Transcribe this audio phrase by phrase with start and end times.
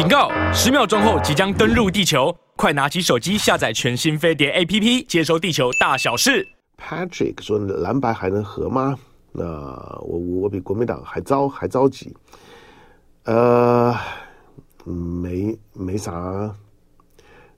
[0.00, 0.30] 警告！
[0.50, 6.48] 十秒钟后即将登陆地球，快拿起手机下载全新飞碟 APP，接收地球大小事。
[6.78, 8.98] Patrick 说：“蓝白还能合吗？
[9.30, 9.44] 那
[10.00, 12.16] 我我比国民党还着还着急。
[13.24, 13.94] 呃，
[14.84, 16.50] 没没啥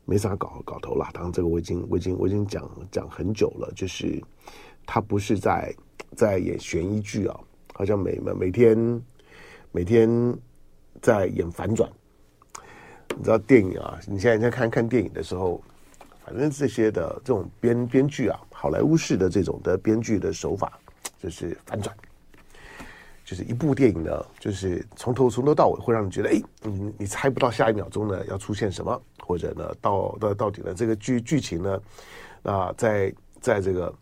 [0.04, 1.06] 没啥搞搞头了。
[1.12, 4.20] 当然，这个我已经我已经我已经讲讲很久了，就是
[4.84, 5.72] 他不是在
[6.16, 7.38] 在演悬疑剧啊，
[7.72, 9.02] 好像每每每天
[9.70, 10.36] 每天
[11.00, 11.88] 在演反转。”
[13.16, 13.98] 你知道电影啊？
[14.06, 15.62] 你现在在看看电影的时候，
[16.24, 20.78] 反正这些的这种编编剧啊，好莱坞式的这种的编剧的手法，
[21.18, 21.94] 就是反转，
[23.24, 31.80] 就是一部电影呢，就是从头从头到尾会让你觉得，哎，你你猜不到下一秒钟呢要出现什么，或者呢到到到底呢这个剧剧情呢，
[32.42, 33.94] 啊，在在这个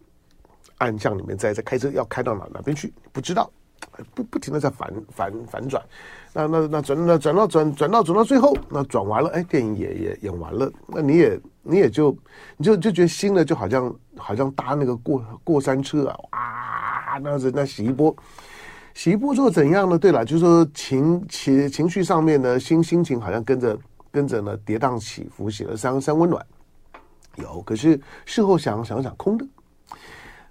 [0.78, 3.50] 暗巷里面，在在开车要开到哪哪边去，不知道。
[4.14, 5.82] 不不停的在反反反转，
[6.32, 12.16] 那那那转那转到转转到转到最后，那转完了，哎，电影也也演完了，那你也你也就
[12.56, 18.14] 你就就觉得新的就好像好像搭那个过过山车啊，哇，那是那洗一波，
[18.94, 19.98] 洗一波之后怎样呢？
[19.98, 23.78] 对了，就是说情情情绪上面呢，心心情好像跟着
[24.10, 26.44] 跟着呢跌宕起伏，写了三三温暖，
[27.36, 29.46] 有，可是事后想想想空的。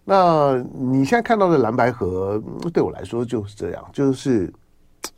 [0.09, 2.41] 那你现在看到的蓝白河，
[2.73, 4.51] 对我来说就是这样，就是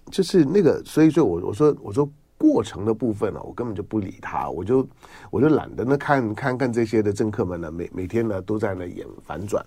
[0.07, 4.85] 就是那个，所以说我我说我说过程的部分呢，我根本就不理他，我就
[5.29, 9.65] 我就懒得呢看看看这些的政客们呢，每每天呢都在那演反转。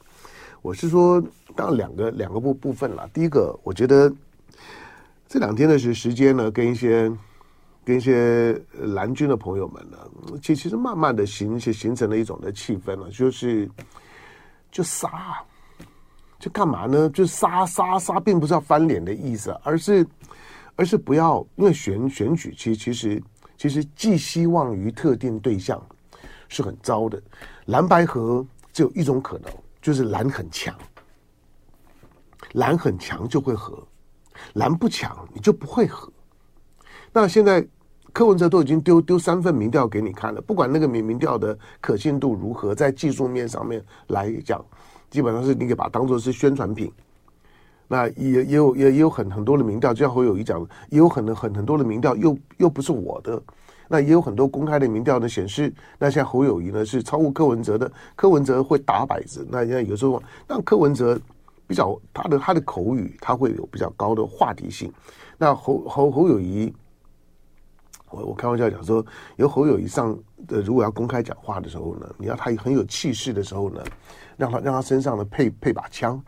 [0.60, 1.24] 我是说，
[1.56, 3.08] 当然两个两个部部分了。
[3.10, 4.12] 第一个，我觉得
[5.26, 7.10] 这两天的时时间呢，跟一些
[7.82, 9.96] 跟一些蓝军的朋友们呢，
[10.42, 13.66] 其其实慢慢的形形成了一种的气氛了，就是。
[14.74, 15.40] 就杀，
[16.36, 17.08] 就干嘛呢？
[17.10, 20.04] 就杀杀杀，并不是要翻脸的意思，而是
[20.74, 23.22] 而是不要，因为选选举，其其实
[23.56, 25.80] 其实寄希望于特定对象
[26.48, 27.22] 是很糟的。
[27.66, 29.50] 蓝白合只有一种可能，
[29.80, 30.76] 就是蓝很强，
[32.54, 33.80] 蓝很强就会合，
[34.54, 36.12] 蓝不强你就不会合。
[37.12, 37.64] 那现在。
[38.14, 44.64] 柯文哲都已经丢丢三份民调给你看了，不管那个民民调的可信度如何，在技术面上面来讲，
[45.10, 46.90] 基本上是你可以把它当做是宣传品。
[47.88, 53.42] 那也也有也也有很很多的民调，就像侯友宜讲，也有很很很多的民调又又不是我的。
[53.88, 59.44] 那也有很多公开的民调呢显示，那像侯友宜呢是超过柯文哲的，柯文哲会打摆子。
[59.50, 61.20] 那像有时候，但柯文哲
[61.66, 64.88] 比较他的他的口语，他会有比较高的话题性。
[65.36, 66.72] 那侯侯侯友宜。
[68.14, 69.04] 我我开玩笑讲说，
[69.36, 70.16] 有侯友宜上
[70.46, 73.82] 的，如果要公开讲话的时候呢，你要他很有气势的时候呢，
[74.36, 76.22] 让他让他身上呢配配把枪，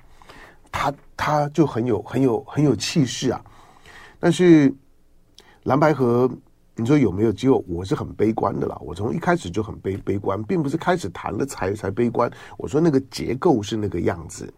[0.72, 3.40] 他他就很有很有很有气势啊。
[4.18, 4.74] 但是
[5.64, 6.28] 蓝白合，
[6.74, 7.62] 你说有没有机会？
[7.68, 8.76] 我是很悲观的啦。
[8.80, 12.30] 我从一开始就很悲悲观，并不是开始谈了才才悲观。
[12.56, 14.52] 我说那个结构是那个样子。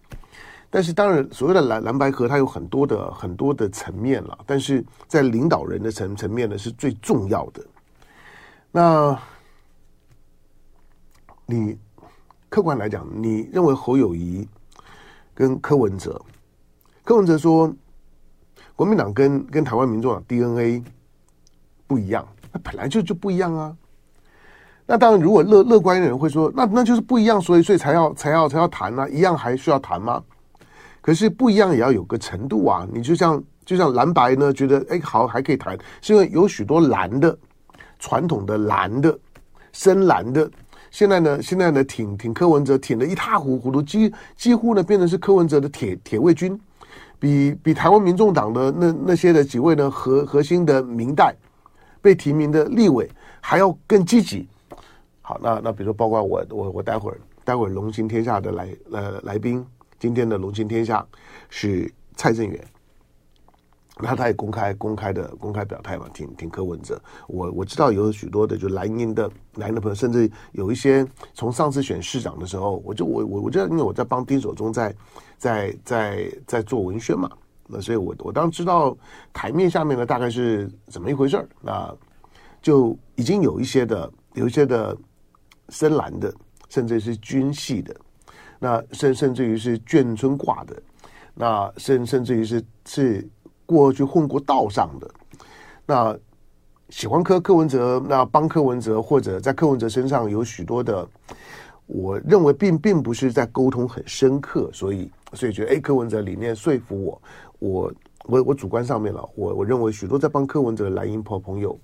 [0.70, 4.38] 但是当然，所谓的蓝蓝白合，它有很多的很多的层面了。
[4.46, 7.66] 但是在领导人的层层面呢，是最重要的。
[8.70, 9.18] 那，
[11.46, 11.78] 你
[12.50, 14.46] 客观来讲，你认为侯友谊
[15.34, 16.20] 跟柯文哲，
[17.02, 17.72] 柯文哲说，
[18.76, 20.84] 国民党跟跟台湾民众党 DNA
[21.86, 23.74] 不一样，那本来就就不一样啊。
[24.84, 30.22] 那当然，如果乐乐观的人会说，那那就是不一样，所以所以才要才要才要谈啊，一样还需要谈吗？
[31.08, 32.86] 可是不一样也要有个程度啊！
[32.92, 37.34] 你就像就像蓝白呢，觉得哎好还可以谈，是因为有许多蓝的
[37.98, 39.18] 传统的蓝的
[39.72, 40.50] 深蓝的，
[40.90, 46.60] 现在呢现在呢挺挺柯文哲挺得一塌糊涂，几几乎呢变成是柯文哲的铁铁卫军，
[47.18, 51.34] 比比台湾民众党的那那些的几位呢核核心的民代
[52.02, 53.10] 被提名的立委
[53.40, 54.46] 还要更积极。
[55.22, 59.64] 好，那那比如说包括我我我待会儿待会儿龙行天下的来呃来宾。
[59.98, 61.06] 今天的龙行天下
[61.48, 62.64] 是蔡正元，
[64.00, 67.00] 那他也公开公开的公开表态嘛，挺挺柯文哲。
[67.26, 74.94] 我我知道有许多的就蓝营的蓝营的朋友，甚至有一些从上次选市长的时候，我就我我我知道，因为我在帮丁守中在
[75.36, 77.28] 在在在做文宣嘛，
[77.66, 78.96] 那所以我我当知道
[79.32, 81.92] 台面下面呢大概是怎么一回事儿，那
[82.62, 84.96] 就已经有一些的有一些的
[85.70, 86.32] 深蓝的，
[86.68, 87.94] 甚至是军系的。
[88.58, 90.76] 那甚甚至于是眷村挂的，
[91.34, 93.28] 那甚甚至于是是
[93.64, 95.10] 过去混过道上的，
[95.86, 96.18] 那
[96.88, 101.06] 喜欢柯柯文哲，那帮柯文哲或者在柯文哲身上有许多的，
[101.86, 107.22] 我认为并并不是在沟通很深刻，所以所以觉得哎，柯文哲理念说服我，
[107.58, 107.94] 我
[108.24, 111.78] 我我主观上面了，我我认为许多在帮柯文哲的蓝营朋朋友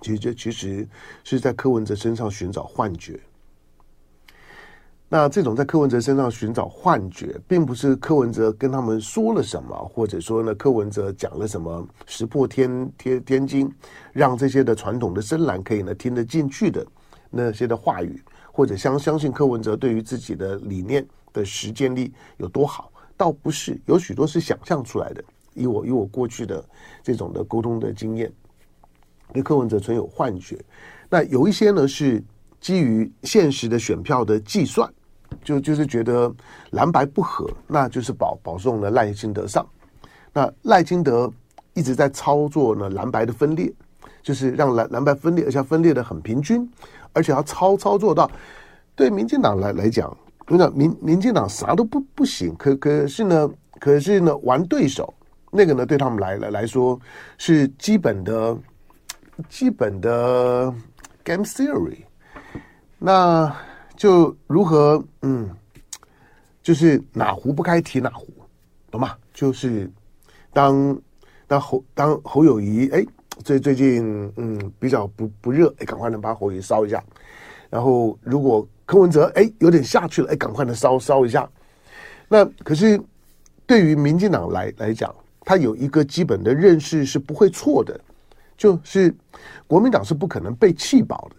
[0.00, 0.88] 其实这其实
[1.22, 3.20] 是在柯文哲身上寻找幻觉。
[5.08, 13.72] 那这种在柯文哲身上寻找幻觉，并不是柯文哲跟他们说了什么，或者说呢，柯文哲讲了什么石破天天天惊，
[14.12, 16.84] 让这些的传统的深蓝可以呢听得进去的
[17.30, 18.20] 那些的话语，
[18.50, 25.22] 或者相相信柯文哲对于自己的理念的实践力有多好，倒不是，有许多是想象出来的。
[25.54, 26.62] 以我以我过去的
[27.04, 28.32] 这种的沟通的经验，
[29.32, 30.58] 对柯文哲存有幻觉，
[31.08, 32.20] 那有一些呢是。
[32.66, 34.92] 基于现实的选票的计算，
[35.44, 36.34] 就就是觉得
[36.70, 39.64] 蓝白不合，那就是保保送了赖清德上。
[40.32, 41.32] 那赖清德
[41.74, 43.72] 一直在操作呢蓝白的分裂，
[44.20, 46.68] 就是让蓝蓝白分裂，而且分裂的很平均，
[47.12, 48.28] 而且要操操作到
[48.96, 50.12] 对民进党来来讲，
[50.48, 53.48] 那民民进党啥都不不行，可可是呢，
[53.78, 55.14] 可是呢玩对手
[55.52, 57.00] 那个呢对他们来来来说
[57.38, 58.58] 是基本的
[59.48, 60.74] 基本的
[61.22, 61.98] game theory。
[62.98, 63.54] 那
[63.96, 65.48] 就如何嗯，
[66.62, 68.26] 就是哪壶不开提哪壶，
[68.90, 69.14] 懂吗？
[69.34, 69.90] 就是
[70.52, 70.98] 当
[71.46, 73.04] 当侯当侯友宜哎，
[73.44, 77.02] 最最近嗯比较不不热哎，赶快能把侯友宜烧一下。
[77.68, 81.48] 然后如果柯文哲哎有点下去了哎，赶快能烧烧一下。
[82.28, 83.00] 那可是
[83.66, 88.00] 对于民进党来来讲，他有一个基本的认识是不会错的，
[88.56, 89.14] 就是
[89.66, 91.36] 国民党是不可能被气饱的。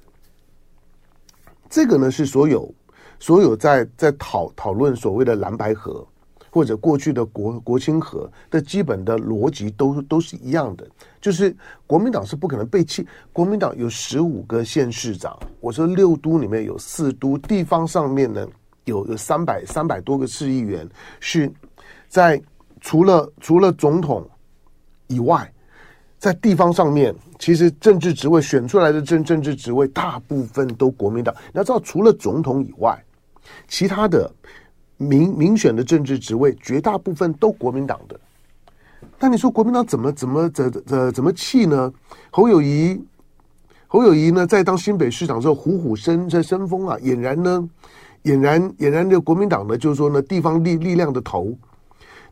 [1.87, 2.69] 这个呢是所有
[3.17, 6.05] 所有在在讨讨论所谓的蓝白河
[6.51, 10.85] 或者过去的国国亲合的基本的逻辑都都是一样的，
[11.21, 11.55] 就是
[11.85, 13.07] 国民党是不可能被弃。
[13.31, 18.45] 国民党有十五个县市长，我说六都里面有四都，地方上面呢
[18.83, 20.85] 有有三百三百多个市议员，
[21.21, 21.49] 是
[22.09, 22.41] 在
[22.81, 24.29] 除了除了总统
[25.07, 25.49] 以外。
[26.17, 31.33] 在地方上面，其实政治职位选出来的政政治职位大部分都国民党。
[31.53, 32.97] 你要知道，除了总统以外，
[33.67, 34.29] 其他的
[34.97, 38.19] 民民选的政治职位绝大部分都国民党的。
[39.19, 41.93] 那你说国民党怎么怎么怎怎怎么气呢？
[42.31, 42.99] 侯友谊，
[43.85, 47.69] 侯友谊呢，在当新北市长之后，虎虎生这生风啊，俨然呢，
[48.23, 51.55] 俨然俨然的国民党呢，就是说呢，地方力力量的头。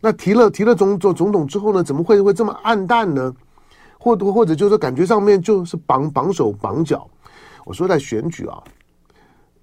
[0.02, 3.34] 那提了提了总总总统之后呢，怎么会会这么暗淡呢？
[4.06, 7.10] 或或或者就是感觉上面就是绑绑手绑脚，
[7.66, 8.64] 我说在选举啊，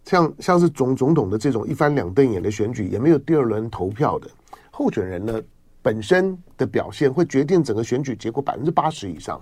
[0.04, 4.28] 像像是总总统的这种一翻两瞪眼的选举，也没有第二轮投票的
[4.72, 5.40] 候选人呢，
[5.80, 9.40] 本身的表现会决定整个选举结果百分之八十以上，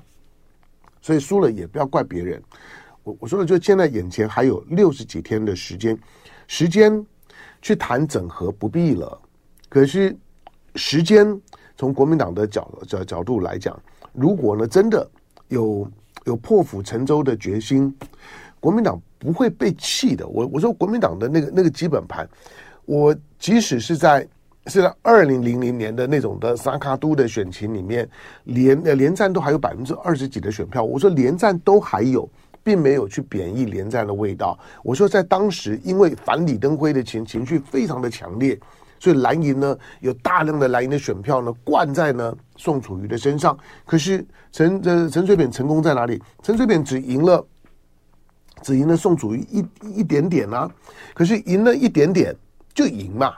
[1.01, 2.43] 所以输了也不要怪别人。
[3.03, 5.99] 我我说的就现在眼前还有六十几天的时间，
[6.47, 7.03] 时间
[7.63, 9.19] 去谈整合不必了。
[9.71, 10.15] 可是
[10.75, 11.41] 时间
[11.75, 13.75] 从国民党的角角角度来讲。
[14.13, 15.09] 如果呢，真的
[15.49, 15.91] 有
[16.27, 17.95] 有破釜沉舟的决心，
[18.59, 20.27] 国民党不会被气的。
[20.27, 22.29] 我我说国民党的那个那个基本盘，
[22.85, 24.27] 我即使是在
[24.67, 28.09] 是在二零零零年的那种的萨卡都的选情里面，
[28.45, 30.83] 连连战都还有百分之二十几的选票。
[30.83, 32.29] 我说连战都还有，
[32.63, 34.59] 并没有去贬义连战的味道。
[34.83, 38.59] 我说在当时，因为反李登辉的情情绪非常的强烈。
[39.01, 43.59] 所以蓝营呢，有大量的蓝营的选票呢，灌在呢宋楚瑜的身上。
[43.87, 46.23] 可是陈这陈水扁成功在哪里？
[46.43, 47.45] 陈水扁只赢了，
[48.63, 49.65] 只赢了宋楚瑜一
[50.01, 50.71] 一点点啊。
[51.15, 52.37] 可是赢了一点点
[52.75, 53.33] 就赢嘛。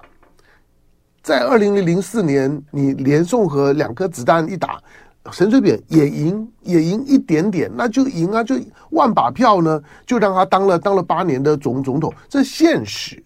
[1.23, 4.83] 在二零零四年，你连宋和两颗子弹一打，
[5.31, 8.57] 陈水扁也赢，也赢一点点，那就赢啊，就
[8.91, 13.23] 万把票呢，就让他当了当了八年的总总统，这现实。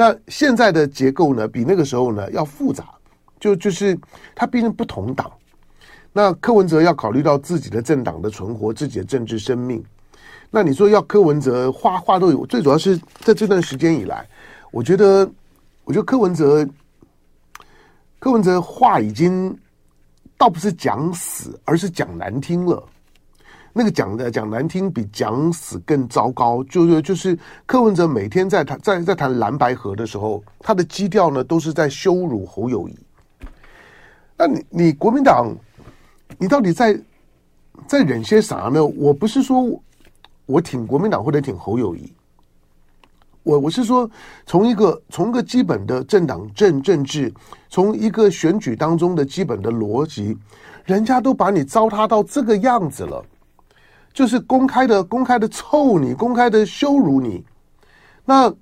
[0.00, 2.84] 那现在的结构呢，比那个时候呢要复杂，
[3.40, 3.98] 就就是
[4.32, 5.28] 他毕竟不同党。
[6.12, 9.84] 那柯文哲要考虑到自己的政党的存活，自己的政治生命。
[10.50, 14.24] 那你说要柯文哲话话都有，最主要是在这段时间以来，
[14.70, 15.28] 我觉得，
[15.82, 16.64] 我觉得柯文哲，
[18.20, 19.52] 柯文哲话已经
[20.36, 22.80] 倒不是讲死，而是讲难听了。
[23.72, 26.64] 那个讲的讲难听，比讲死更糟糕。
[26.64, 32.98] 就是就是柯文哲每天在谈在在谈蓝白合的时候，他的基调呢都是在羞辱侯友宜。
[34.36, 35.54] 那你你国民党，
[36.38, 36.98] 你到底在
[37.86, 38.84] 在忍些啥呢？
[38.84, 39.80] 我不是说
[40.46, 42.12] 我挺国民党或者挺侯友宜，
[43.42, 44.10] 我我是说
[44.46, 47.32] 从一个从一个基本的政党政政治，
[47.68, 50.36] 从一个选举当中的基本的逻辑，
[50.84, 53.24] 人家都把你糟蹋到这个样子了。
[54.12, 57.44] 就是公开的、公开的臭你，公开的羞辱你。
[58.24, 58.52] 那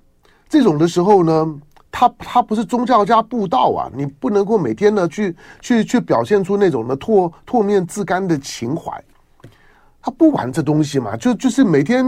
[0.47, 1.59] 这种的时候呢，
[1.91, 9.03] 他他不是宗教家布道啊，你不能够每天呢去去去表现出那种的唾唾面自干的情怀。
[9.99, 12.05] 他不玩这东西嘛，就就是每天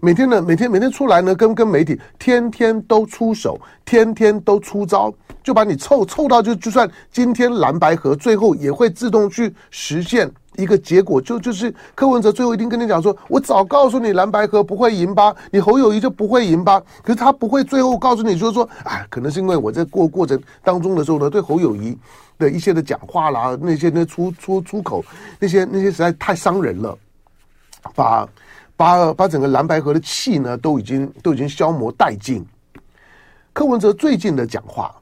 [0.00, 5.14] 每天呢，每天每天出来呢，跟跟媒体天天都出手，天天都出招，
[5.44, 21.96] 就把你凑凑到就就算今天蓝白合最后也会自动去实现一个结果，就就是柯文哲最后一定跟你讲说，我早告诉你蓝白河不会赢吧，你侯友谊就不会赢吧，可是他不会最后告诉你就是说，哎，可能是因为我在过过程当中的时候呢，对侯友谊。
[22.38, 25.02] 的一些的讲话啦，那些那出出出口，
[25.38, 26.94] 那些那些实在太伤人了，
[27.94, 28.28] 把
[28.76, 32.44] 把把整个蓝白河的气呢，都已经都已经消磨殆尽。
[33.54, 34.94] 柯文哲最近的讲话，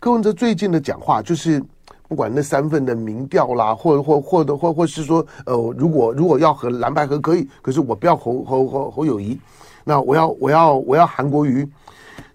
[0.00, 1.64] 柯文哲最近的讲话就是，
[2.12, 9.40] 不管那三份的民调啦，或或或的或或是说，呃，如果如果要和蓝白合可以，可是我不要侯侯侯侯友谊，
[9.82, 11.66] 那我要我要我要韩国瑜，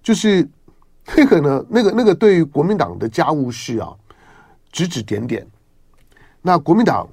[0.02, 0.50] 就是
[1.16, 3.94] 那个呢，那个那个对于国民党的家务事啊。
[4.72, 5.48] 指指点点，
[6.42, 7.08] 那国民党，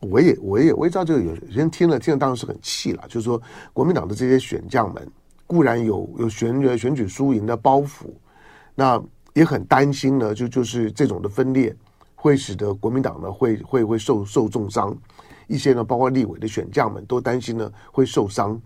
[0.00, 3.02] 我也我也我也知道，这个有人听了听了当然是很气了。
[3.08, 3.40] 就是说，
[3.72, 5.10] 国民党的这些选将们
[5.46, 8.10] 固然有有选选举输赢的包袱，
[8.74, 9.02] 那
[9.38, 10.34] 也很担心呢。
[10.34, 11.74] 就就是这种的分裂
[12.14, 14.96] 会使得国民党呢会会会受受重伤，
[15.46, 18.60] 一些呢包括立委的选将们都担心呢会受伤。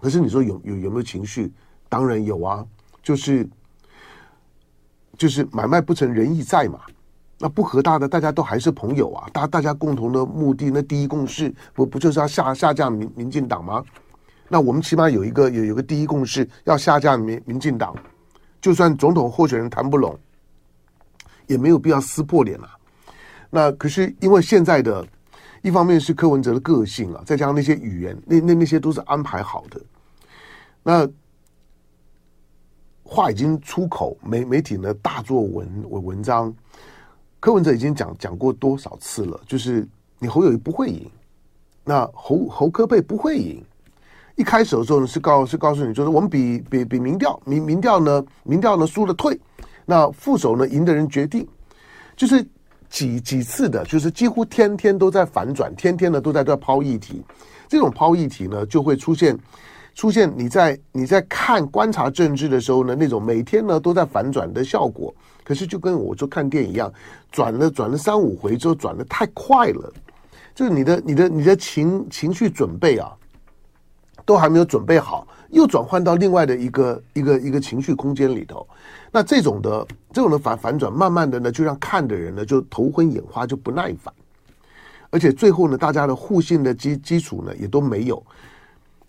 [0.00, 1.52] 可是你说有有有没有情绪？
[1.88, 2.64] 当然有啊，
[3.02, 3.48] 就是。
[5.16, 6.80] 就是买卖不成仁义在嘛，
[7.38, 13.80] 那不和大的大家都还是朋友啊，大大家共同的目的，那第一共识不不就是要下下架民民进党吗？
[14.48, 17.94] 那我们起码有一个有有个第一共识，要下架民民进党，
[18.64, 20.18] 就算总统候选人谈不拢，
[21.46, 22.78] 也没有必要撕破脸了啊。
[23.50, 25.06] 那可是因为现在的，
[25.60, 29.78] 一方面是柯文哲的个性啊，再加上那些语言，那那那些都是安排好的，
[30.82, 31.06] 那。
[33.06, 36.52] 话已经出口，媒媒体呢大做文文文章。
[37.38, 39.38] 柯文哲已经讲讲过多少次了？
[39.46, 39.86] 就是
[40.18, 41.08] 你侯友宜不会赢，
[41.84, 43.62] 那侯侯科贝不会赢。
[44.36, 49.38] 一开始的时候呢是告是告诉你，就是我们比比比民调民民调呢民调呢输了退，
[49.84, 51.46] 那副手呢赢的人决定。
[52.16, 52.44] 就是
[52.88, 57.22] 几几次的，就是几乎天天都在反转，天天呢都在这抛议题。
[57.68, 59.38] 这种抛议题呢就会出现。
[59.96, 65.14] 出现你在你在看观察政治的时候呢，那种每天呢都在反转的效果，
[65.44, 66.92] 可是就跟我说看电影一样，
[67.30, 69.92] 转了转了三五回之后转得太快了，
[70.52, 73.12] 就是你的你的你的情情绪准备啊，
[74.24, 78.66] 都还没有准备好，又转换到另外的一个一个一个情绪空间里头，
[79.10, 84.12] 那这种的这种的反反转，慢慢的呢就让看的人呢就头昏眼花，就不耐烦，
[85.10, 88.22] 而且最后呢大家的互信的基基础呢也都没有。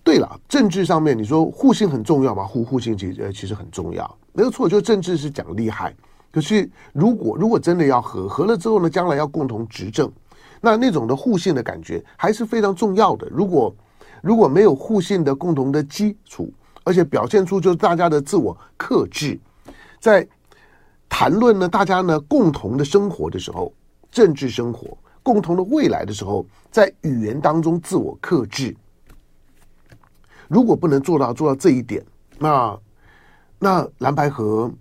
[0.04, 2.44] 对了，政治上面你说互信很重要吗？
[2.44, 4.70] 互互信其实其实很重要，没有错。
[4.70, 5.92] 就政治是讲厉害，
[6.32, 10.12] 可是如果如果真的要合合了之后呢，将来要共同执政，
[10.62, 13.28] 那那种的互信的感觉还是非常重要的。
[13.32, 13.76] 如果
[14.26, 16.52] 如果没有互信的共同的基础，
[16.84, 19.40] 而且表现出就是大家的自我克制，
[20.00, 20.28] 在
[21.08, 23.72] 谈论呢大家呢共同的生活的时候，
[24.10, 28.76] 政治生活共同的未来的时候，在语言当中自我克制。
[30.48, 32.04] 如果不能做到做到这一点，
[32.40, 32.80] 那
[33.60, 34.72] 那蓝白河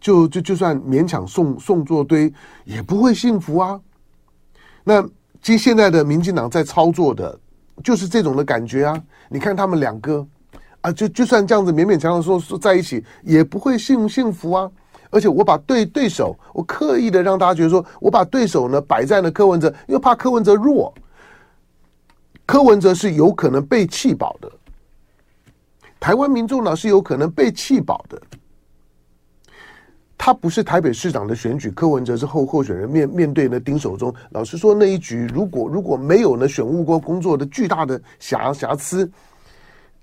[0.00, 2.32] 就就就算勉强送送作堆，
[2.64, 3.80] 也不会幸福啊。
[4.84, 5.02] 那
[5.42, 7.36] 其实现在的民进党在操作的，
[7.82, 9.02] 就是这种的感觉啊。
[9.28, 10.26] 你看他们两个
[10.80, 14.70] 啊，就就算这样子勉勉强强说说在一起，也不会幸幸福啊。
[15.10, 20.92] 而且我把对对手，我刻意的让大家觉得说，我把对手呢摆在了柯文哲，又怕柯文哲弱，
[22.46, 24.50] 柯文哲是有可能被气饱的。
[26.00, 28.20] 台湾民众呢是有可能被气饱的，
[30.24, 34.14] 他不是台北市长的选举，柯文哲是候候选人面面对呢丁守中。
[34.30, 39.10] 老实说，那一局如果如果没有呢选务工工作的巨大的瑕瑕疵，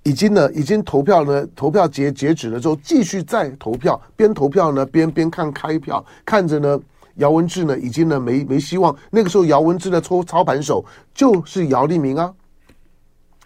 [0.04, 6.78] 已经呢已经投票呢投票截截止了之后，继续再投票，边投票呢边边看开票，看着呢
[7.16, 8.94] 姚文智呢已经呢没没希望。
[9.10, 10.84] 那个时候姚文智的操操盘手
[11.14, 12.34] 就是姚立明啊，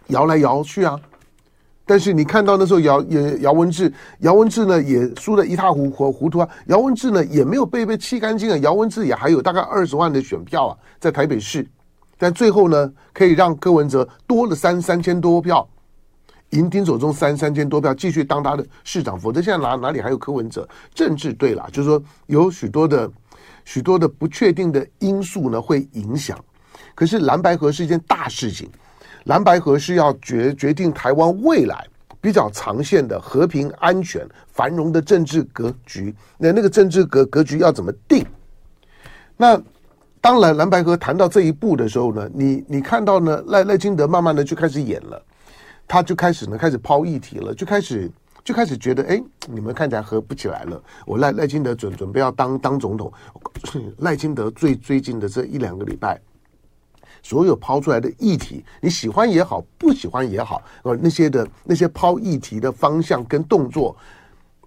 [0.07, 0.99] 摇来摇去啊。
[1.93, 6.49] 但是你看到那时候姚也姚文智，姚文智呢也输得一塌糊糊糊涂啊。
[6.65, 8.57] 姚文智呢也没有被被气干净啊。
[8.63, 11.63] 姚文智也还有大概二十万的选票啊，在台北市，
[12.17, 15.69] 但最后呢可以让柯文哲多了三三千多票，
[16.49, 19.15] 赢丁守中三三千多票，继续当他的市长。
[19.19, 20.67] 否则现在哪哪里还有柯文哲？
[20.95, 23.07] 政治对了，就是说有许多的
[23.65, 26.43] 许多的不确定的因素呢会影响。
[26.95, 28.67] 可是蓝白河是一件大事情。
[29.25, 31.87] 蓝白合是要决决定台湾未来
[32.19, 36.13] 比较长线的和平、安全、繁荣的政治格局。
[36.37, 38.25] 那那个政治格格局要怎么定？
[39.35, 39.61] 那
[40.21, 45.21] 当然蓝白合谈到这一步的时候呢，你你看到呢赖赖清德慢慢的就开始演了，
[45.87, 48.09] 他就开始呢开始抛议题了，就开始
[48.43, 50.81] 就开始觉得哎，你们看起来合不起来了。
[51.05, 53.11] 我赖赖清德准准备要当当总统，
[53.97, 56.19] 赖清德最最近的这一两个礼拜。
[57.23, 63.95] 所有抛出来的议题，你喜欢也好，不喜欢也好，呃，那些的那些抛议题的方向跟动作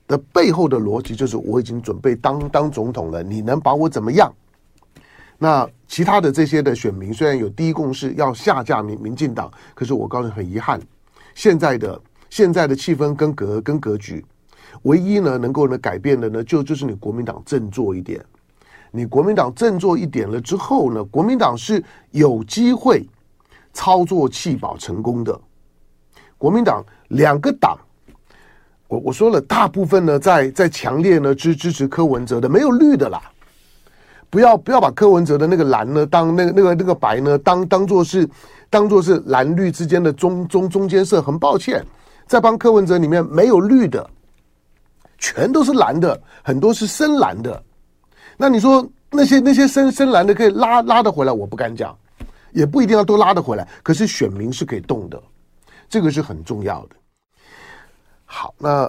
[0.09, 4.33] 的背后的逻辑，就是我已经准备当当总统了，你能把我怎么样？
[5.39, 10.81] 那其他的这些的选民虽然有第一共识要下架民民进党，可是我告诉你很遗憾，
[11.35, 14.25] 现在的现在的气氛跟格跟格局，
[14.85, 18.25] 唯一呢能够呢改变的呢，就就是你国民党振作一点。
[18.91, 23.07] 你国民党振作一点了之后呢，国民党是有机会
[23.73, 25.39] 操作弃保成功的。
[26.39, 27.79] 国民党两个党，
[28.89, 33.21] 我我说了，大部分呢在在强烈呢支支持柯文哲的，没有绿的啦。
[34.29, 38.29] 不要不要把柯文哲的那个蓝呢当那个那个那个白呢当当做是
[38.69, 41.23] 当做是蓝绿之间的中中中间色。
[41.23, 41.85] 很抱歉，
[42.27, 44.09] 在帮柯文哲里面没有绿的，
[45.17, 47.63] 全都是蓝的，很多是深蓝的。
[48.39, 51.97] 那你说那些那些深深蓝的可以拉拉得回来，我不敢讲，
[52.53, 53.67] 也不一定要都拉得回来。
[53.83, 55.23] 可是选民是可以动的，
[55.89, 56.97] 这个是很重要的。
[58.27, 58.87] 好，那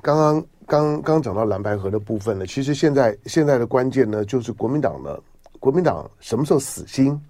[0.00, 5.14] 刚刚刚刚讲到蓝白河的部分呢，其实现在现在的关键呢，就是国民党呢，
[5.60, 7.20] 国民党什么时候死心？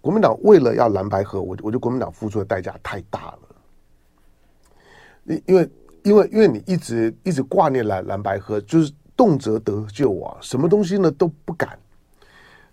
[0.00, 3.38] 国民党为了要蓝白河，我我觉得国民党付出的代价太大了。
[5.24, 5.70] 因因为
[6.04, 8.92] 因为因为你一直一直挂念蓝蓝白河，就是。
[9.20, 11.78] 动辄得救啊，什么东西呢都不敢，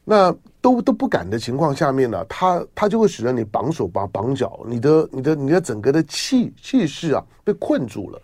[0.06, 8.22] 那都都不敢的情况下面呢，他他就会使得你绑手绑绑脚，你的你的你的整个的气气势啊被困住了。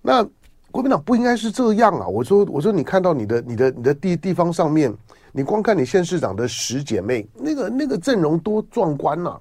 [0.00, 0.24] 那
[0.70, 2.06] 国民党不应该是这样啊！
[2.06, 4.94] 我说我说你看到你的你的你的地地方上面，
[5.32, 9.40] 你光看你县市长的十姐妹，那个那个阵容多壮观呐、啊！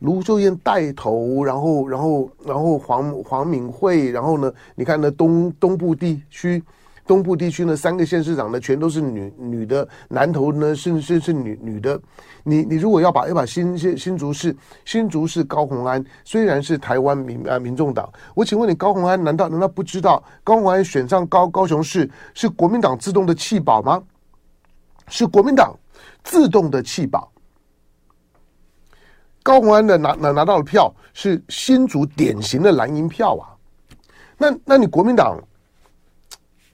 [0.00, 6.60] 卢秀燕带头，然后然后然后黄黄敏惠，然后呢，你看那东东部地区。
[7.04, 12.00] 东部地区呢，三个县市长呢，全都是女女的，南投呢是是是女女的。
[12.44, 24.02] 你你如果要把要把新新新竹市新竹市高虹安，虽然是台湾民啊民众党，我请问你高虹安难道难道不知道高虹安选上高高雄市是国民党自动的弃保吗？
[25.08, 25.76] 是国民党
[26.22, 27.30] 自动的弃保。
[29.42, 33.50] 高虹安的拿拿拿到的票是新竹典型的蓝银票啊，
[34.38, 35.36] 那那你国民党？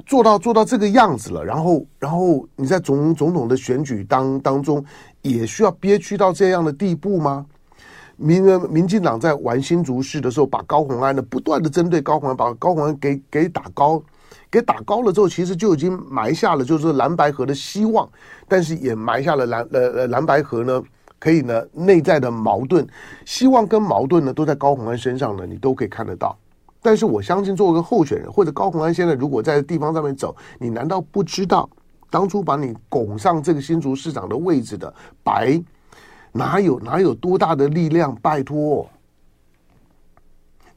[0.07, 4.85] 做到做到这个样子了，然后然后你在总总统的选举当当中
[5.23, 7.45] 也需要憋屈到这样的地步吗？
[8.17, 14.03] 民民进党在玩新竹市的时候，把高虹安呢不断的针对高虹安，把高虹安给给打高，
[14.51, 18.09] 给打高了之后，其实就已经埋下了就是蓝白河的希望，
[18.49, 20.83] 但是也埋下了蓝呃呃蓝白河呢
[21.21, 22.85] 可以呢内在的矛盾，
[23.25, 26.37] 希望跟矛盾呢都在高虹安身上呢，你都可以看得到。
[26.89, 31.69] 但是我相信，作为个候选人，或者高虹安现在如果在地方上面走，你难道不知道
[32.09, 35.63] 当初把你拱上这个新竹市长的位置的白
[36.33, 38.17] 哪有哪有多大的力量？
[38.23, 38.89] 拜托，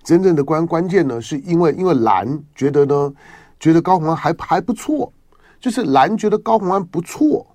[0.03, 3.13] 真正的关关键呢，是因为因为蓝觉得呢，
[3.57, 5.13] 觉得高虹安还还不错，
[5.61, 7.47] 就是蓝觉得高虹安不错。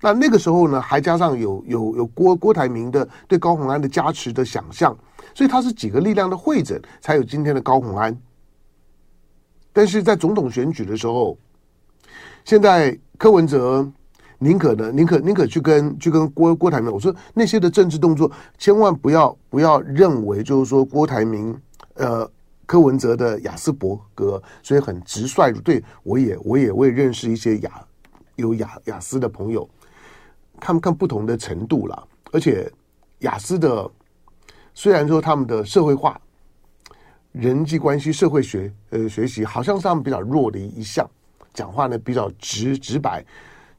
[0.00, 4.96] 那那个时候呢，还加上有有有郭郭台铭的对高虹安的加持的想象。
[5.34, 8.16] 所以他是几个力量的会诊，才有今天的高虹安。
[9.70, 11.36] 但是在总统选举的时候，
[12.44, 13.86] 现在柯文哲
[14.38, 21.54] 宁可呢，宁可宁可去跟去跟郭郭台铭，我说那些的政治动作，千万不要不要认为就是说郭台铭
[21.94, 22.26] 呃
[22.64, 25.52] 柯文哲的雅斯伯格，所以很直率。
[25.52, 27.84] 对，我也我也我也认识一些雅
[28.36, 29.68] 有雅雅思的朋友，
[30.60, 32.70] 看看不同的程度了，而且
[33.20, 33.90] 雅思的。
[34.78, 36.20] 虽然说他们的社会化、
[37.32, 41.08] 人际关系、社会学呃学习，好像是他们比较弱的一项，
[41.54, 43.24] 讲话呢比较直直白，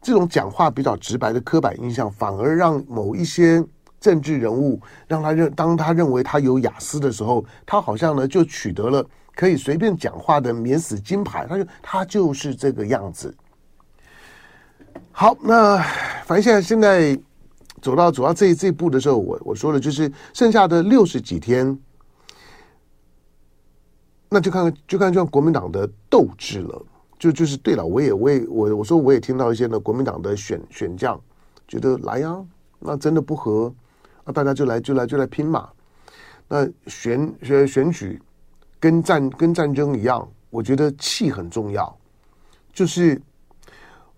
[0.01, 3.63] 这种讲话比较直白的刻板印象，反而让某一些
[3.99, 13.31] 政治人物让他认，当他认为他有雅思的时候，他好像呢就取得了可以随便讲话的免死金牌，他就他就是这个样子。
[15.19, 15.81] 好，那
[16.25, 17.19] 反正现在现在。
[17.79, 21.77] 走到走到这这一步的时候，我我说了，就是剩下的六十几天，
[24.29, 26.83] 那就看就看就看国民党的斗志了。
[27.19, 31.19] 就就是对了，我也我也我我说我也听到一些呢，国民党的选选将
[31.67, 32.35] 觉得来呀，
[32.79, 33.71] 那真的不合，
[34.25, 35.69] 那大家就来就来就来拼嘛。
[36.47, 38.19] 那选选选举
[38.79, 41.95] 跟战跟战争一样，我觉得气很重要。
[42.73, 43.21] 就是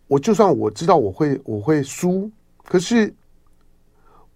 [0.09, 2.29] 我就算我知道我会我会输。
[2.65, 3.13] 可是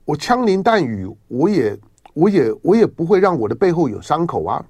[0.05, 1.77] 我枪林弹雨，我也
[2.13, 4.63] 我也我也不会让我的背后有伤口啊！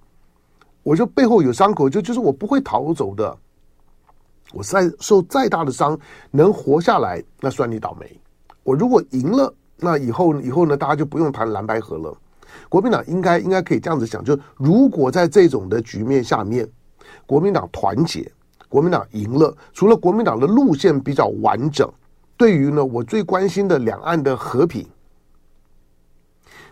[0.81, 3.37] 我说背后有伤口，就就是我不会逃走的。
[4.53, 5.99] 我再受再大的伤，
[6.31, 8.19] 能活下来，那算你倒霉。
[8.63, 12.17] 我如果赢了，那以后以后呢，大家就不用谈蓝白河了。
[12.69, 16.69] 国民党应该应该可以这样子想，就如果在这种的局面下面，
[17.25, 18.31] 国民党团结，
[18.73, 21.87] 国民党赢了，除了国民党的路线比较完整，
[22.35, 24.83] 对于呢我最关心的两岸的和平，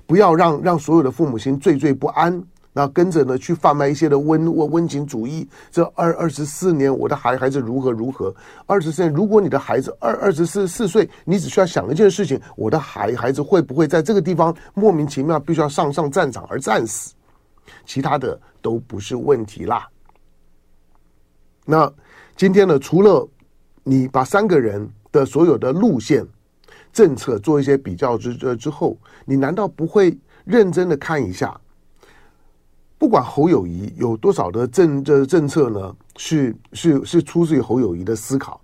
[0.08, 2.44] 不要让让所有的父母亲惴惴不安。
[2.74, 5.48] 那跟着呢，去贩卖一些的温温温情主义。
[5.70, 8.34] 这二二十四年，我的孩孩子如何如何？
[8.66, 17.14] 二十四年，如果你的孩子二二十四四岁，你只需要想一件事情：我的孩孩子会不会在这个地方莫名其妙必须要上上战场而战死？
[17.86, 19.88] 其他的都不是问题啦。
[21.66, 21.92] 那
[22.36, 23.28] 今天呢，除了
[23.84, 26.26] 你把三个人的所有的路线、
[26.92, 31.60] 政策做一些比较之之之后，你难道不会认真的看一下？
[32.98, 38.62] 不管侯友谊有多少的政这政策呢，是是是出自于侯友谊的思考。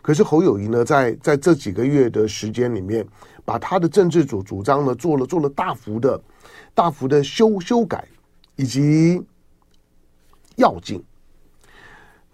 [0.00, 3.06] 可是侯友谊呢，在在这几个月的时间里面，
[3.44, 6.20] 把他的政治主主张呢做了做了大幅的
[6.74, 8.06] 大幅的修修改
[8.56, 9.22] 以及
[10.56, 11.02] 要进。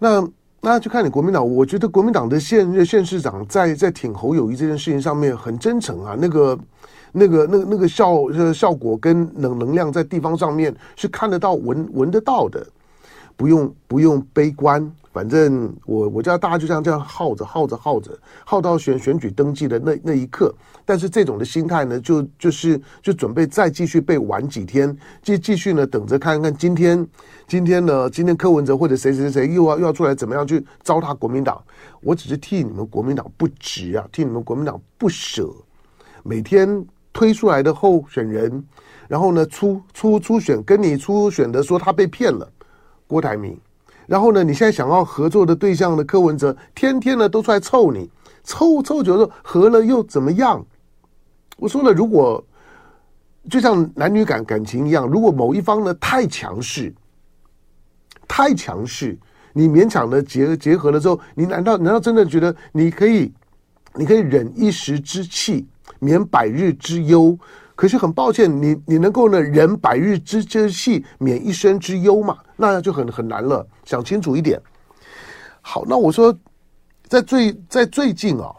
[0.03, 0.27] 那
[0.59, 6.57] 那就看你国民党，我觉得国民党的现任县市长在在挺侯友谊这件事情上面很真诚啊，那个。
[7.13, 12.65] 那个、那个、那个效效果跟能能量在地方上面是看得到、闻闻得到的，
[13.35, 14.89] 不用不用悲观。
[15.11, 20.53] 反正我我叫大家就像这样耗着、耗着、耗着，耗到选选举登记的那那一刻。
[20.85, 27.07] 但是这种的心态呢，就就是就准备再继续被玩几天，继继续呢等着看看今天
[27.47, 31.61] 今天呢，今天柯文哲或者谁谁谁又要又要出来怎么样去糟蹋国民党。
[32.01, 35.49] 我只是替你们国民党不值啊，替你们国民党不舍，
[36.23, 36.85] 每天。
[37.13, 38.63] 推出来的候选人，
[39.09, 42.49] 然后呢，初初初选跟你初选的说他被骗了，
[43.05, 43.59] 郭台铭，
[44.11, 48.11] 然后呢，你现在想要合作的对象的柯文哲，天天呢都出来凑你，
[48.43, 50.65] 凑凑久了合了又怎么样？
[51.55, 52.43] 我说了，如果
[53.49, 56.93] 就像男女感感情一样，如果某一方呢太强势，
[58.27, 59.17] 太强势，
[59.53, 63.31] 你勉强的结结合了之后，你难道难道真的觉得你可以，
[63.95, 65.65] 你可以忍一时之气？
[65.99, 67.39] 免百日之忧，
[67.75, 72.37] 可是很抱歉，你你能够呢忍百日之之气，免一生之忧嘛？
[72.69, 73.65] 那就很很难了。
[73.85, 74.61] 想清楚一点。
[75.61, 76.37] 好，那我说，
[77.07, 78.53] 在最在最近啊，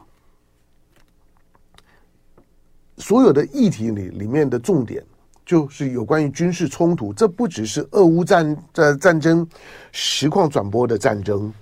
[2.97, 5.05] 所有的议题里里面的重点，
[5.45, 7.13] 就是有关于军事冲突。
[7.13, 9.47] 这不只是俄乌战战战争
[9.91, 11.53] 实况转播的战争，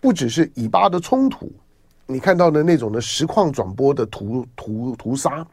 [0.00, 1.50] 不只是以巴的冲突。
[2.06, 5.46] 你看到的那种的实况转播的屠屠屠杀，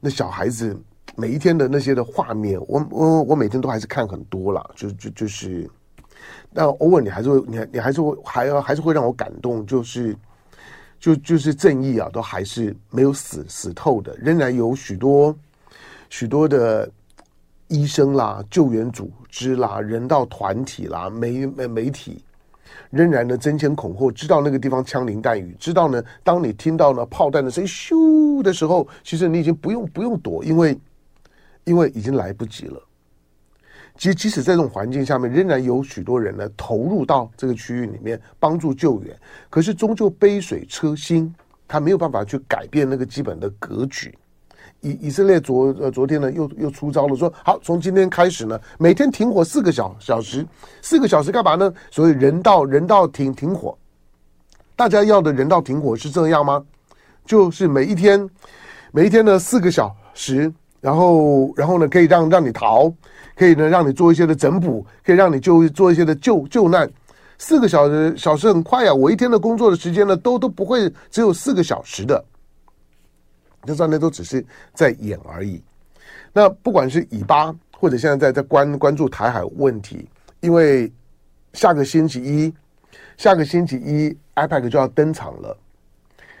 [0.00, 0.78] 那小孩子
[1.16, 5.68] 每一天的那些的画面，我我我每天都还是看很多了，就就就是，
[6.52, 10.16] 但偶尔你还是会，你你还是会还要还是会让我感动，就是
[10.98, 15.36] 就就是正义啊，都还是没有死死透的，仍然有许多
[16.10, 16.90] 许多的
[17.68, 22.22] 医生啦、救援组织啦、人道团体啦、媒媒媒体。
[22.90, 30.78] 仍然呢，争先恐后，知道那个地方枪林弹雨，知道呢，当你听到呢炮弹的声音咻的时候，其实你已经不用不用躲，因为
[31.64, 32.80] 因为已经来不及了。
[33.96, 39.16] 即即使在这种环境下面，仍然有许多人呢投入到这个区域里面帮助救援，
[39.48, 41.32] 可是终究杯水车薪，
[41.68, 44.12] 他没有办法去改变那个基本的格局。
[44.80, 50.44] 以以色列昨呃昨天呢又又出招了，说好从今天开始呢，每天停火四个小小时，
[50.82, 51.72] 四个小时干嘛呢？
[51.90, 53.78] 所谓人道人道停停火，
[54.74, 56.62] 大家要的人道停火是这样吗？
[57.24, 58.28] 就是每一天
[58.90, 60.52] 每一天呢四个小时，
[60.84, 62.92] 然后然后呢可以让让你逃，
[63.34, 66.86] 可以呢让你做一些的整补，可以让你就做一些的救救难，
[67.38, 72.22] 四个小时小时很快啊，我一天的工作的时间呢都都不会只有四个小时的。
[73.64, 74.44] 就算那都只是
[74.74, 75.58] 在演而已。
[76.34, 80.06] 那不管是以巴，或者现在在在关关注台海问题，
[80.40, 80.92] 因为
[81.54, 82.52] 下个星期一，
[83.16, 85.56] 下个星期一，IPAC 就要登场了。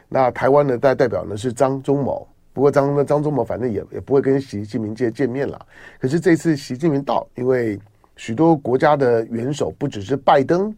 [0.06, 5.66] 那台湾的代代表呢是张忠谋，不过张张忠谋反正也也不会跟习近平见见面了。
[6.00, 7.78] 可是这次习近平到，因为
[8.16, 10.74] 许多国家的元首不只是拜登，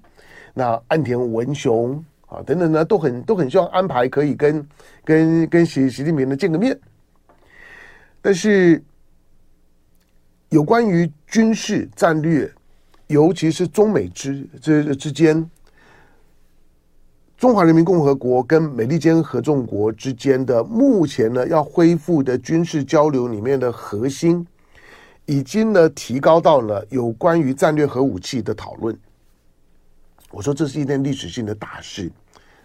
[0.53, 2.05] 那岸田文雄。
[2.29, 4.69] 啊，等等呢，都很都很希望安排可以跟
[5.05, 6.77] 跟跟习习近平呢见个面，
[8.21, 8.83] 但是
[10.49, 12.53] 有关于军事战略，
[13.07, 15.49] 尤其是中美之之之间，
[17.37, 24.47] 中华人民共和国跟美利坚合众国之间的目前呢要恢复的军事交流里面的核心，
[25.27, 28.99] 已经呢提高到了有关于战略核武器的讨论。
[30.31, 32.11] 我说这是一件历史性的大事，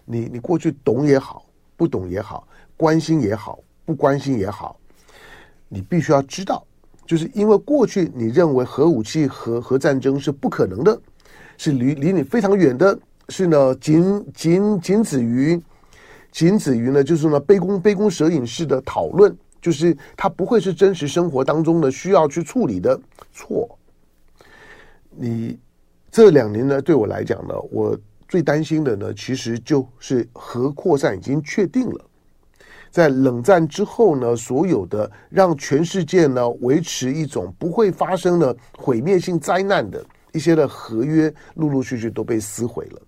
[0.06, 1.44] 你你过去懂也好，
[1.76, 4.74] 不懂也好，关心也好，不关心也好，
[5.68, 6.64] 你必须要知道，
[7.04, 10.98] 就是因为过去你认为核武器和核战争是不可能的，
[11.58, 12.98] 是离离你非常远的。
[13.28, 15.60] 是呢，仅仅仅止于，
[16.30, 23.00] 仅止于呢，就是呢，杯弓杯弓蛇影式的讨论，就是它不会是真实生活当中的需要去处理的
[23.32, 23.78] 错。
[25.10, 25.58] 你
[26.10, 32.04] 这两年呢，对我来讲呢，我最担心的呢，其实就是核扩散已经确定了，
[32.90, 43.00] 在冷战之后呢，所有的让全世界呢维持一种不会发生的毁灭性灾难的一些的合约，陆陆续续都被撕毁了。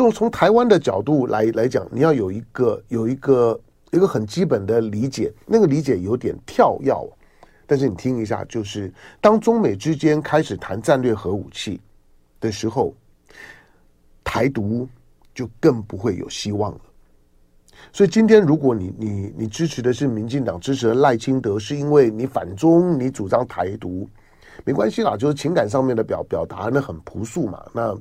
[0.00, 3.60] 从从台湾的角度来来讲，你要有一个有一个
[3.90, 6.94] 一个很基本的理解，那个理解有点跳跃，
[7.66, 11.78] 但是你听一下，就是当中美之间开始谈战略核武器
[12.40, 12.94] 的时候，
[14.24, 14.88] 台独
[15.34, 16.80] 就更不会有希望了。
[17.92, 24.08] 所以今天，如果你你你支持的是民进党，支持的赖清德，是因为你反中，你主张台独，
[24.64, 27.96] 没关系啦，就是情感上面的表表达，那很朴素嘛，那。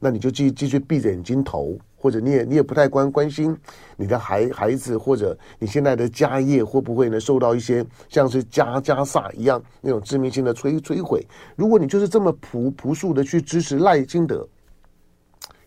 [0.00, 3.56] 那你就继继续闭着眼睛投，或者你也你也不太关关心
[3.96, 11.26] 你的孩孩子，或者你现在的家业会不会呢受到一些像是加加萨一样那种致命性的摧摧毁？
[11.56, 14.46] 如果你就是这么朴朴素的去支持赖清德，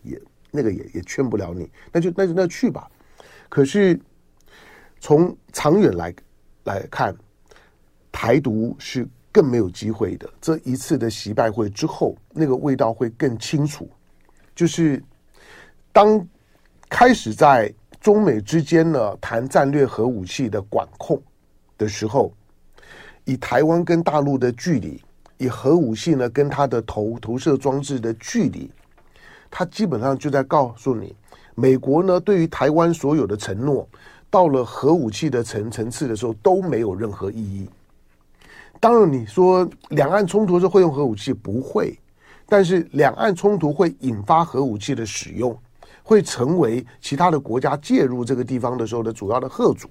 [0.04, 0.20] 也
[0.52, 2.88] 那个也也劝不了你，那就那就那去吧。
[3.48, 3.98] 可是
[5.00, 6.14] 从长远来
[6.62, 7.12] 来看，
[8.12, 10.28] 台独是更没有机会的。
[10.40, 13.88] 这一次的习拜会之后，那个味道会更清楚。
[14.54, 15.02] 就是
[15.92, 16.26] 当
[16.88, 21.20] 开始在中美之间呢谈战略核武器的管控
[21.76, 22.32] 的时候，
[23.24, 25.00] 以台湾跟大陆的距离，
[25.36, 28.70] 以核武器呢跟它的投投射装置的距离，
[29.50, 31.14] 它基本上就在告诉你，
[31.54, 33.86] 美国呢对于台湾所有的承诺，
[34.30, 37.68] 到了核武器的层层次的时候都没有任何意义。
[38.80, 41.98] 当然，你说两岸冲突是会用核武器，不会。
[42.50, 45.54] 但是两岸冲突会引发核武器的使用，
[46.02, 49.88] 会成为其他的国家介入这个地方的时候的主要的贺主。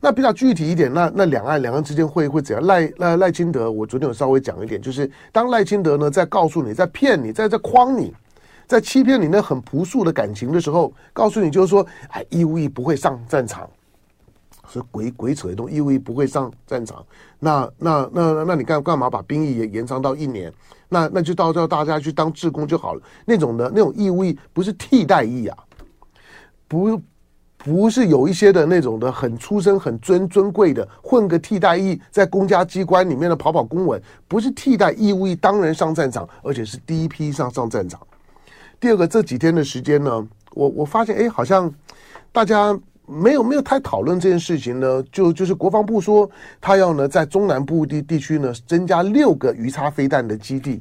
[0.00, 2.66] 那比较具体一点，那那两岸两岸之间会会怎样？
[2.66, 8.14] 赖赖赖清德，我昨天有稍微讲一点，就是当赖清德呢在告诉你，在骗你，在在诓你，
[8.66, 13.68] 在欺骗你那很朴素的感情的时候，告诉你就是说，哎，义务役不会上战场。
[14.72, 17.04] 是鬼鬼扯一通，义务役不会上战场，
[17.38, 20.50] 那那那那，你干干嘛把兵役也延长到一年？
[20.88, 23.02] 那那就到叫大家去当志工就好了。
[23.26, 25.58] 那种的那种义务役不是替代役啊，
[26.66, 26.98] 不
[27.58, 38.00] 不是有一些的那种的很出身很尊尊贵的混个替代役，在公家机关里面的跑跑公文，不是替代义务役当然上战场，而且是第一批上上战场。
[38.80, 41.70] 第二个这几天的时间呢，我我发现哎，好像
[42.32, 42.78] 大家。
[43.06, 50.80] 没有没有太讨论这件事情呢，就就是国防部说他要呢在中南部地地区呢增加六个鱼叉飞弹的基地。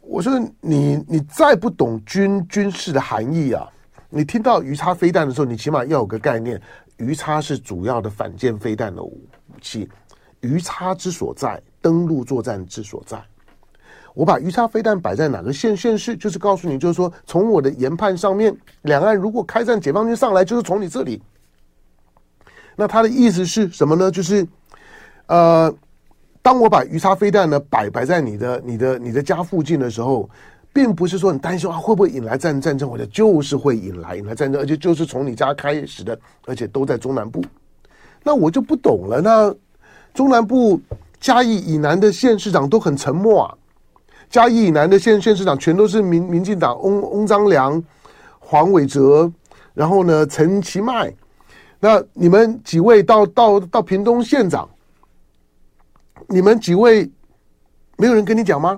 [0.00, 3.66] 我说你你再不懂军军事的含义啊，
[4.10, 6.60] 你听到鱼叉飞弹的时候，你起码要有个概念，
[6.98, 9.18] 鱼叉是主要的反舰飞弹的武
[9.62, 9.88] 器，
[10.40, 13.18] 鱼叉之所在，登陆作战之所在。
[14.14, 21.20] 我把鱼叉飞弹摆在哪个县县市，就是告诉你，就是说，从我的研判上面，两岸如果开战，解放军上来就是从你这里。
[22.76, 24.10] 那他的意思是什么呢？
[24.10, 24.46] 就是，
[25.26, 25.74] 呃，
[26.42, 30.30] 当我把鱼叉飞弹呢摆摆在你的、你的、你的家附近的时候，
[30.72, 37.44] 并不是说你担心啊会不会引来战战争，或者就是会引来引来战争，而且就是从你家开始的，而且都在中南部。
[38.22, 39.54] 那我就不懂了，那
[40.12, 40.80] 中南部
[41.18, 43.54] 嘉义以南的县市长都很沉默啊。
[44.34, 47.80] 嘉义以南的县县市长全都是民民进党翁翁章良、
[48.40, 49.32] 黄伟哲，
[49.74, 51.14] 然后呢陈其迈，
[51.78, 54.68] 那你们几位到到到屏东县长，
[56.26, 57.08] 你们几位
[57.96, 58.76] 没有人跟你讲吗？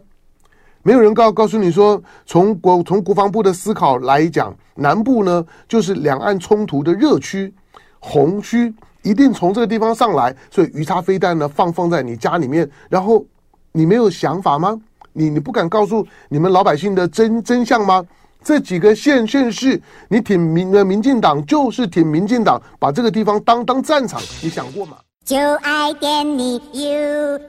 [0.83, 7.51] 没有人告告诉你说，从国从国防部的思考来讲，南部呢就是两岸冲突的热区、
[7.99, 13.25] 红区，一定从这个地方上来，所以鱼叉飞弹呢放放在你家里面，然后
[13.73, 14.79] 你没有想法吗？
[15.17, 18.05] 你你不敢告诉你们老百姓的真真相吗？
[18.45, 24.99] 这几个县县市，你挺民的民进党，就是挺民进党，把这个地方当当战场，你想过吗？
[25.25, 27.47] 就爱点你 UFO。